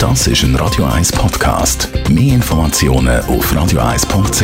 [0.00, 1.90] Das ist ein Radio 1 Podcast.
[2.08, 4.42] Mehr Informationen auf radio1.ch.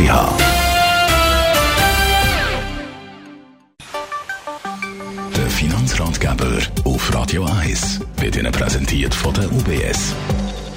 [5.35, 10.15] Der Finanzratgeber auf Radio 1 wird Ihnen präsentiert von der UBS.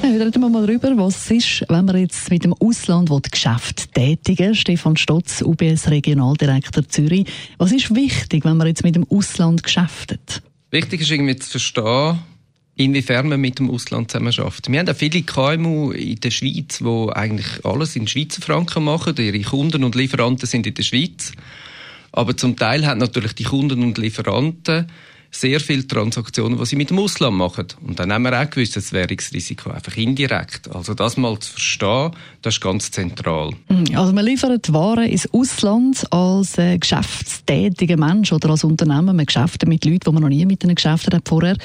[0.01, 4.55] Ja, reden wir mal darüber, was ist, wenn man jetzt mit dem Ausland Geschäft tätigen
[4.55, 7.27] Stefan Stotz, UBS Regionaldirektor Zürich.
[7.57, 10.41] Was ist wichtig, wenn man jetzt mit dem Ausland geschäftet?
[10.71, 12.19] Wichtig ist irgendwie zu verstehen,
[12.79, 14.71] inwiefern man mit dem Ausland zusammenarbeitet.
[14.71, 19.15] Wir haben auch viele KMU in der Schweiz, die eigentlich alles in Schweizer Franken machen.
[19.17, 21.33] Ihre Kunden und Lieferanten sind in der Schweiz.
[22.13, 24.87] Aber zum Teil haben natürlich die Kunden und Lieferanten
[25.31, 27.67] sehr viele Transaktionen, die sie mit dem Ausland machen.
[27.85, 30.73] Und dann haben wir auch gewusst, das Währungsrisiko einfach indirekt.
[30.73, 32.11] Also das mal zu verstehen,
[32.41, 33.51] das ist ganz zentral.
[33.67, 33.95] Mhm.
[33.95, 39.17] Also man liefert Waren ins Ausland als äh, geschäftstätiger Mensch oder als Unternehmen.
[39.17, 41.57] Man geschäftet mit Leuten, die man noch nie mit ihnen geschäftet hat vorher.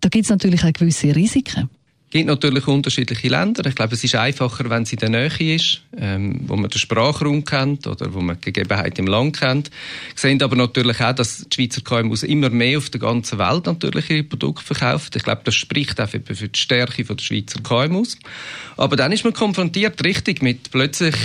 [0.00, 1.70] Da gibt es natürlich auch gewisse Risiken.
[2.08, 3.66] Es gibt natürlich unterschiedliche Länder.
[3.66, 6.78] Ich glaube, es ist einfacher, wenn es in der Nähe ist, ähm, wo man den
[6.78, 9.70] Sprachraum kennt oder wo man die Gegebenheiten im Land kennt.
[10.14, 13.66] Wir sehen aber natürlich auch, dass die Schweizer KMUs immer mehr auf der ganzen Welt
[13.66, 15.10] natürlich ihre Produkte verkaufen.
[15.16, 18.16] Ich glaube, das spricht auch für, die Stärke der Schweizer KMUs.
[18.76, 21.16] Aber dann ist man konfrontiert, richtig, mit plötzlich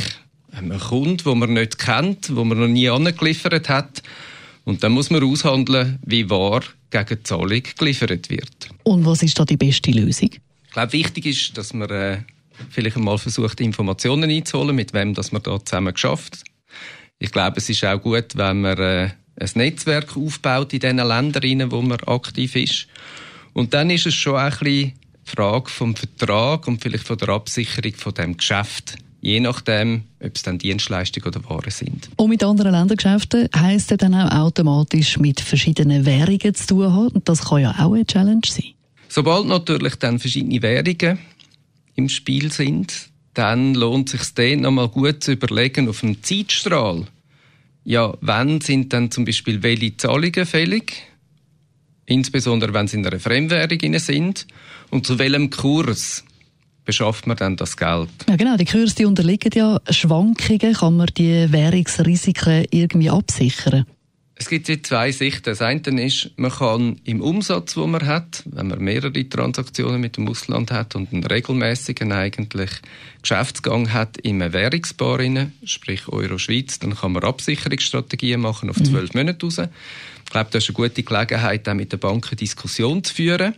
[0.52, 4.02] einem Kunden, den man nicht kennt, wo man noch nie angeliefert hat.
[4.64, 8.70] Und dann muss man aushandeln, wie wahr gegen Zahlung geliefert wird.
[8.84, 10.30] Und was ist da die beste Lösung?
[10.66, 12.20] Ich glaube, wichtig ist, dass man äh,
[12.70, 16.44] vielleicht einmal versucht, Informationen einzuholen, mit wem dass man da zusammen geschafft.
[17.20, 21.72] Ich glaube, es ist auch gut, wenn man äh, ein Netzwerk aufbaut in den Ländern,
[21.72, 22.88] wo man aktiv ist.
[23.54, 27.30] Und dann ist es schon ein bisschen die Frage vom Vertrag und vielleicht von der
[27.30, 32.10] Absicherung von dem Geschäft je nachdem, ob es dann Dienstleistungen oder Waren sind.
[32.18, 37.08] Und mit anderen Ländergeschäften heisst es dann auch automatisch mit verschiedenen Währungen zu tun haben.
[37.10, 38.74] Und das kann ja auch eine Challenge sein.
[39.08, 41.20] Sobald natürlich dann verschiedene Währungen
[41.96, 47.06] im Spiel sind, dann lohnt es sich dann nochmal gut zu überlegen auf einem Zeitstrahl.
[47.84, 50.94] Ja, wann sind dann zum Beispiel welche Zahlungen fällig?
[52.06, 54.48] Insbesondere wenn sie in einer Fremdwährung sind.
[54.90, 56.24] Und zu welchem Kurs?
[56.86, 58.10] Beschafft man dann das Geld?
[58.28, 60.74] Ja genau, die Kurse die unterliegen ja Schwankungen.
[60.74, 63.86] Kann man die Währungsrisiken irgendwie absichern?
[64.42, 65.44] Es gibt hier zwei Sichten.
[65.44, 70.18] Das eine ist, man kann im Umsatz, wo man hat, wenn man mehrere Transaktionen mit
[70.18, 72.72] dem Ausland hat und einen regelmäßigen eigentlich
[73.22, 75.20] Geschäftsgang hat in einem Währungspaar,
[75.64, 78.86] sprich Euro-Schweiz, dann kann man Absicherungsstrategien machen auf mhm.
[78.86, 79.20] zwölf mhm.
[79.20, 79.60] Monate raus.
[80.26, 83.54] Ich glaube, das ist eine gute Gelegenheit, auch mit den Banken Diskussion zu führen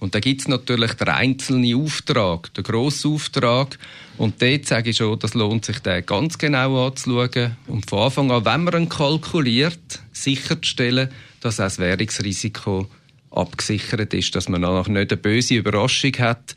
[0.00, 3.78] und da gibt's natürlich den einzelnen Auftrag, den grossen Auftrag.
[4.16, 7.56] Und dort sage ich schon, das lohnt sich, den ganz genau anzuschauen.
[7.66, 11.10] Und von Anfang an, wenn man ihn kalkuliert, sicherzustellen,
[11.40, 12.88] dass auch das Währungsrisiko
[13.30, 16.54] abgesichert ist, dass man danach nicht eine böse Überraschung hat,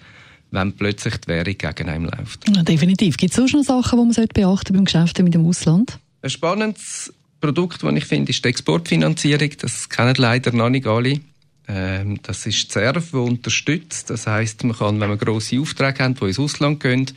[0.52, 2.50] wenn plötzlich die Währung gegen einen läuft.
[2.50, 3.18] Ja, definitiv.
[3.18, 6.00] Gibt es sonst noch Sachen, die man beachten beim Geschäft mit dem Ausland?
[6.22, 9.50] Ein spannendes Produkt, das ich finde, ist die Exportfinanzierung.
[9.60, 11.20] Das kennen leider noch nicht alle.
[11.68, 14.10] Ähm, das ist die SERV, die unterstützt.
[14.10, 17.12] Das heißt, man kann, wenn man grosse Aufträge hat, die ins Ausland gehen,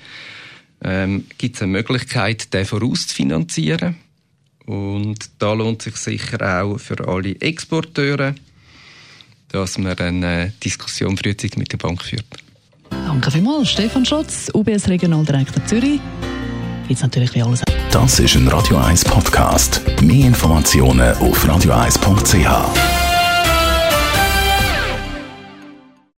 [0.82, 3.96] ähm, gibt es eine Möglichkeit, den vorauszufinanzieren.
[4.66, 8.34] Und da lohnt sich sicher auch für alle Exporteure,
[9.48, 12.26] dass man eine Diskussion frühzeitig mit der Bank führt.
[12.90, 16.00] Danke vielmals, Stefan Schotz, UBS Regionaldirektor Zürich.
[16.88, 17.62] Jetzt natürlich wie alles.
[17.90, 19.82] Das ist ein Radio 1 Podcast.
[20.02, 23.05] Mehr Informationen auf radio1.ch.